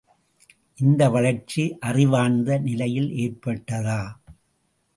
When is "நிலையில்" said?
2.59-3.09